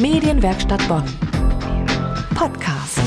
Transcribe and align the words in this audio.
Medienwerkstatt 0.00 0.86
Bonn. 0.86 1.02
Podcast. 2.36 3.00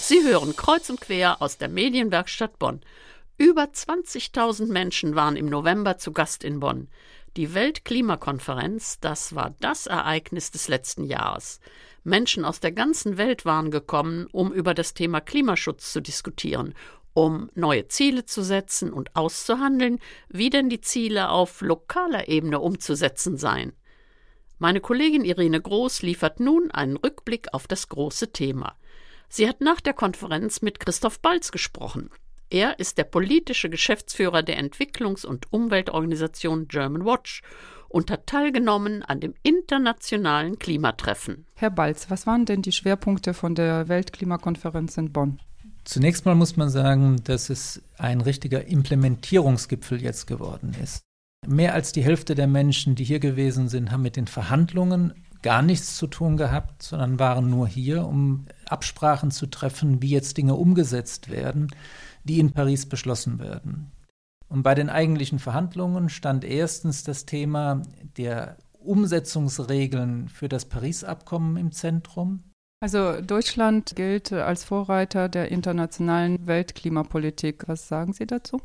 Sie 0.00 0.22
hören 0.22 0.54
kreuz 0.54 0.88
und 0.88 1.00
quer 1.00 1.42
aus 1.42 1.58
der 1.58 1.68
Medienwerkstatt 1.68 2.56
Bonn. 2.60 2.82
Über 3.36 3.64
20.000 3.64 4.70
Menschen 4.70 5.16
waren 5.16 5.34
im 5.34 5.46
November 5.46 5.98
zu 5.98 6.12
Gast 6.12 6.44
in 6.44 6.60
Bonn. 6.60 6.86
Die 7.36 7.52
Weltklimakonferenz, 7.52 9.00
das 9.00 9.34
war 9.34 9.56
das 9.58 9.88
Ereignis 9.88 10.52
des 10.52 10.68
letzten 10.68 11.02
Jahres. 11.02 11.58
Menschen 12.04 12.44
aus 12.44 12.60
der 12.60 12.70
ganzen 12.70 13.16
Welt 13.16 13.44
waren 13.44 13.72
gekommen, 13.72 14.28
um 14.30 14.52
über 14.52 14.72
das 14.72 14.94
Thema 14.94 15.20
Klimaschutz 15.20 15.92
zu 15.92 16.00
diskutieren, 16.00 16.74
um 17.12 17.50
neue 17.56 17.88
Ziele 17.88 18.24
zu 18.24 18.44
setzen 18.44 18.92
und 18.92 19.16
auszuhandeln, 19.16 19.98
wie 20.28 20.50
denn 20.50 20.68
die 20.68 20.80
Ziele 20.80 21.30
auf 21.30 21.60
lokaler 21.60 22.28
Ebene 22.28 22.60
umzusetzen 22.60 23.36
seien. 23.36 23.72
Meine 24.58 24.80
Kollegin 24.80 25.24
Irene 25.24 25.60
Groß 25.60 26.02
liefert 26.02 26.40
nun 26.40 26.70
einen 26.70 26.96
Rückblick 26.96 27.48
auf 27.52 27.66
das 27.66 27.88
große 27.88 28.32
Thema. 28.32 28.76
Sie 29.28 29.48
hat 29.48 29.60
nach 29.60 29.80
der 29.80 29.94
Konferenz 29.94 30.62
mit 30.62 30.78
Christoph 30.78 31.20
Balz 31.20 31.50
gesprochen. 31.50 32.10
Er 32.50 32.78
ist 32.78 32.98
der 32.98 33.04
politische 33.04 33.68
Geschäftsführer 33.68 34.42
der 34.42 34.62
Entwicklungs- 34.62 35.26
und 35.26 35.52
Umweltorganisation 35.52 36.68
German 36.68 37.04
Watch 37.04 37.42
und 37.88 38.10
hat 38.10 38.26
teilgenommen 38.26 39.02
an 39.02 39.20
dem 39.20 39.34
internationalen 39.42 40.58
Klimatreffen. 40.58 41.46
Herr 41.56 41.70
Balz, 41.70 42.10
was 42.10 42.26
waren 42.26 42.44
denn 42.44 42.62
die 42.62 42.72
Schwerpunkte 42.72 43.34
von 43.34 43.54
der 43.54 43.88
Weltklimakonferenz 43.88 44.96
in 44.96 45.12
Bonn? 45.12 45.40
Zunächst 45.84 46.24
mal 46.24 46.34
muss 46.34 46.56
man 46.56 46.70
sagen, 46.70 47.22
dass 47.24 47.50
es 47.50 47.82
ein 47.98 48.20
richtiger 48.20 48.66
Implementierungsgipfel 48.66 50.00
jetzt 50.00 50.26
geworden 50.26 50.74
ist. 50.82 51.02
Mehr 51.46 51.74
als 51.74 51.92
die 51.92 52.02
Hälfte 52.02 52.34
der 52.34 52.46
Menschen, 52.46 52.94
die 52.94 53.04
hier 53.04 53.20
gewesen 53.20 53.68
sind, 53.68 53.90
haben 53.90 54.02
mit 54.02 54.16
den 54.16 54.26
Verhandlungen 54.26 55.14
gar 55.42 55.62
nichts 55.62 55.96
zu 55.96 56.06
tun 56.06 56.36
gehabt, 56.36 56.82
sondern 56.82 57.18
waren 57.18 57.50
nur 57.50 57.68
hier, 57.68 58.06
um 58.06 58.46
Absprachen 58.68 59.30
zu 59.30 59.46
treffen, 59.46 60.00
wie 60.00 60.08
jetzt 60.08 60.38
Dinge 60.38 60.54
umgesetzt 60.54 61.30
werden, 61.30 61.68
die 62.24 62.38
in 62.38 62.52
Paris 62.52 62.86
beschlossen 62.86 63.38
werden. 63.38 63.92
Und 64.48 64.62
bei 64.62 64.74
den 64.74 64.88
eigentlichen 64.88 65.38
Verhandlungen 65.38 66.08
stand 66.08 66.44
erstens 66.44 67.04
das 67.04 67.26
Thema 67.26 67.82
der 68.16 68.56
Umsetzungsregeln 68.78 70.28
für 70.28 70.48
das 70.48 70.64
Paris-Abkommen 70.64 71.56
im 71.56 71.72
Zentrum. 71.72 72.44
Also 72.80 73.20
Deutschland 73.20 73.96
gilt 73.96 74.32
als 74.32 74.64
Vorreiter 74.64 75.28
der 75.28 75.50
internationalen 75.50 76.46
Weltklimapolitik. 76.46 77.66
Was 77.66 77.88
sagen 77.88 78.12
Sie 78.12 78.26
dazu? 78.26 78.60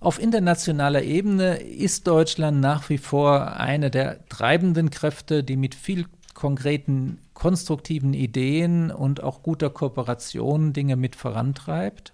Auf 0.00 0.20
internationaler 0.20 1.02
Ebene 1.02 1.56
ist 1.56 2.06
Deutschland 2.06 2.60
nach 2.60 2.88
wie 2.88 2.98
vor 2.98 3.56
eine 3.56 3.90
der 3.90 4.24
treibenden 4.28 4.90
Kräfte, 4.90 5.42
die 5.42 5.56
mit 5.56 5.74
viel 5.74 6.06
konkreten, 6.34 7.18
konstruktiven 7.34 8.14
Ideen 8.14 8.92
und 8.92 9.22
auch 9.24 9.42
guter 9.42 9.70
Kooperation 9.70 10.72
Dinge 10.72 10.94
mit 10.94 11.16
vorantreibt. 11.16 12.12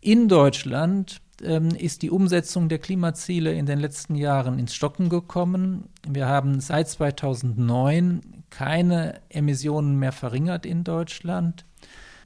In 0.00 0.28
Deutschland 0.28 1.20
ähm, 1.40 1.68
ist 1.68 2.02
die 2.02 2.10
Umsetzung 2.10 2.68
der 2.68 2.80
Klimaziele 2.80 3.52
in 3.52 3.66
den 3.66 3.78
letzten 3.78 4.16
Jahren 4.16 4.58
ins 4.58 4.74
Stocken 4.74 5.08
gekommen. 5.08 5.84
Wir 6.08 6.26
haben 6.26 6.58
seit 6.58 6.88
2009 6.88 8.22
keine 8.50 9.20
Emissionen 9.28 10.00
mehr 10.00 10.12
verringert 10.12 10.66
in 10.66 10.82
Deutschland. 10.82 11.64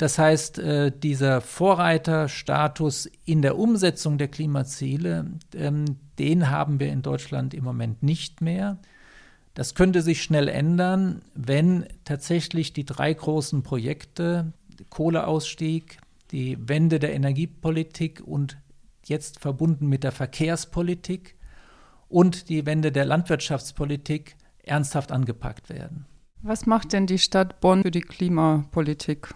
Das 0.03 0.19
heißt, 0.19 0.59
äh, 0.59 0.91
dieser 0.91 1.41
Vorreiterstatus 1.41 3.09
in 3.25 3.41
der 3.41 3.57
Umsetzung 3.57 4.19
der 4.19 4.27
Klimaziele, 4.27 5.27
ähm, 5.55 5.85
den 6.19 6.51
haben 6.51 6.81
wir 6.81 6.91
in 6.91 7.03
Deutschland 7.03 7.55
im 7.55 7.63
Moment 7.63 8.03
nicht 8.03 8.41
mehr. 8.41 8.79
Das 9.55 9.77
könnte 9.77 10.03
sich 10.03 10.21
schnell 10.21 10.49
ändern, 10.49 11.23
wenn 11.37 11.87
tatsächlich 12.03 12.73
die 12.73 12.85
drei 12.85 13.15
großen 13.15 13.63
Projekte, 13.63 14.53
Kohleausstieg, 14.91 15.99
die 16.33 16.59
Wende 16.59 16.99
der 16.99 17.15
Energiepolitik 17.15 18.23
und 18.27 18.59
jetzt 19.07 19.39
verbunden 19.39 19.87
mit 19.87 20.03
der 20.03 20.11
Verkehrspolitik 20.11 21.37
und 22.09 22.49
die 22.49 22.67
Wende 22.67 22.91
der 22.91 23.05
Landwirtschaftspolitik 23.05 24.35
ernsthaft 24.65 25.13
angepackt 25.13 25.69
werden. 25.69 26.07
Was 26.41 26.67
macht 26.67 26.93
denn 26.93 27.07
die 27.07 27.21
Stadt 27.21 27.61
Bonn 27.61 27.83
für 27.83 27.93
die 27.93 28.01
Klimapolitik? 28.01 29.33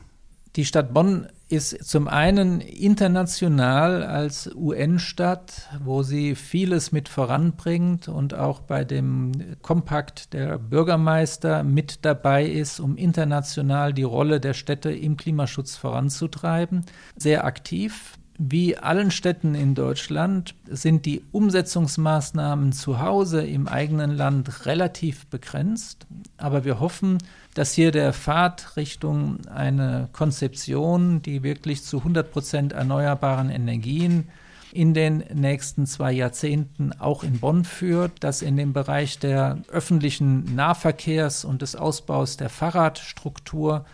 Die 0.56 0.64
Stadt 0.64 0.94
Bonn 0.94 1.28
ist 1.48 1.84
zum 1.84 2.08
einen 2.08 2.62
international 2.62 4.02
als 4.02 4.50
UN-Stadt, 4.54 5.68
wo 5.84 6.02
sie 6.02 6.34
vieles 6.34 6.92
mit 6.92 7.10
voranbringt 7.10 8.08
und 8.08 8.32
auch 8.32 8.60
bei 8.60 8.82
dem 8.84 9.32
Kompakt 9.60 10.32
der 10.32 10.58
Bürgermeister 10.58 11.62
mit 11.62 12.06
dabei 12.06 12.46
ist, 12.46 12.80
um 12.80 12.96
international 12.96 13.92
die 13.92 14.02
Rolle 14.02 14.40
der 14.40 14.54
Städte 14.54 14.90
im 14.90 15.18
Klimaschutz 15.18 15.76
voranzutreiben. 15.76 16.86
Sehr 17.16 17.44
aktiv. 17.44 18.15
Wie 18.38 18.76
allen 18.76 19.10
Städten 19.10 19.54
in 19.54 19.74
Deutschland 19.74 20.54
sind 20.68 21.06
die 21.06 21.22
Umsetzungsmaßnahmen 21.32 22.72
zu 22.72 23.00
Hause 23.00 23.46
im 23.46 23.66
eigenen 23.66 24.10
Land 24.10 24.66
relativ 24.66 25.26
begrenzt, 25.26 26.06
aber 26.36 26.64
wir 26.64 26.78
hoffen, 26.78 27.18
dass 27.54 27.72
hier 27.72 27.92
der 27.92 28.12
Pfad 28.12 28.76
Richtung 28.76 29.46
eine 29.46 30.10
Konzeption, 30.12 31.22
die 31.22 31.42
wirklich 31.42 31.82
zu 31.82 31.98
100 31.98 32.30
Prozent 32.30 32.72
erneuerbaren 32.74 33.48
Energien 33.48 34.28
in 34.70 34.92
den 34.92 35.24
nächsten 35.32 35.86
zwei 35.86 36.12
Jahrzehnten 36.12 36.92
auch 36.92 37.24
in 37.24 37.40
Bonn 37.40 37.64
führt, 37.64 38.22
dass 38.22 38.42
in 38.42 38.58
dem 38.58 38.74
Bereich 38.74 39.18
der 39.18 39.58
öffentlichen 39.68 40.54
Nahverkehrs 40.54 41.46
und 41.46 41.62
des 41.62 41.74
Ausbaus 41.74 42.36
der 42.36 42.50
Fahrradstruktur 42.50 43.86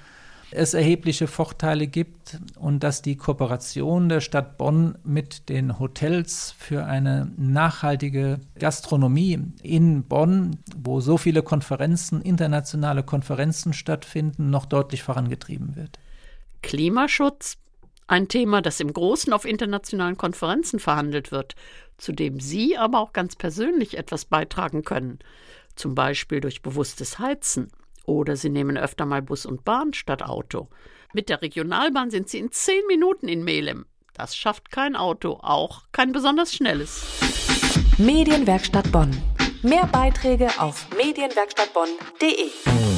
es 0.54 0.74
erhebliche 0.74 1.26
Vorteile 1.26 1.86
gibt 1.86 2.38
und 2.56 2.82
dass 2.82 3.02
die 3.02 3.16
Kooperation 3.16 4.08
der 4.08 4.20
Stadt 4.20 4.58
Bonn 4.58 4.98
mit 5.04 5.48
den 5.48 5.78
Hotels 5.78 6.54
für 6.58 6.84
eine 6.84 7.30
nachhaltige 7.36 8.40
Gastronomie 8.58 9.40
in 9.62 10.04
Bonn, 10.04 10.58
wo 10.76 11.00
so 11.00 11.18
viele 11.18 11.42
Konferenzen, 11.42 12.22
internationale 12.22 13.02
Konferenzen 13.02 13.72
stattfinden, 13.72 14.50
noch 14.50 14.66
deutlich 14.66 15.02
vorangetrieben 15.02 15.76
wird. 15.76 15.98
Klimaschutz, 16.62 17.58
ein 18.06 18.28
Thema, 18.28 18.62
das 18.62 18.80
im 18.80 18.92
Großen 18.92 19.32
auf 19.32 19.44
internationalen 19.44 20.16
Konferenzen 20.16 20.78
verhandelt 20.78 21.32
wird, 21.32 21.54
zu 21.96 22.12
dem 22.12 22.40
Sie 22.40 22.76
aber 22.76 23.00
auch 23.00 23.12
ganz 23.12 23.36
persönlich 23.36 23.96
etwas 23.96 24.24
beitragen 24.24 24.82
können, 24.82 25.18
zum 25.76 25.94
Beispiel 25.94 26.40
durch 26.40 26.62
bewusstes 26.62 27.18
Heizen 27.18 27.70
oder 28.06 28.36
Sie 28.36 28.50
nehmen 28.50 28.76
öfter 28.76 29.06
mal 29.06 29.22
Bus 29.22 29.46
und 29.46 29.64
Bahn 29.64 29.92
statt 29.92 30.22
Auto. 30.22 30.68
Mit 31.12 31.28
der 31.28 31.42
Regionalbahn 31.42 32.10
sind 32.10 32.28
Sie 32.28 32.38
in 32.38 32.50
zehn 32.50 32.86
Minuten 32.86 33.28
in 33.28 33.44
Melem. 33.44 33.86
Das 34.14 34.36
schafft 34.36 34.70
kein 34.70 34.96
Auto, 34.96 35.38
auch 35.42 35.84
kein 35.92 36.12
besonders 36.12 36.54
schnelles. 36.54 37.02
Medienwerkstatt 37.98 38.90
Bonn. 38.92 39.10
Mehr 39.62 39.86
Beiträge 39.86 40.48
auf 40.58 40.86
medienwerkstattbonn.de. 40.96 42.91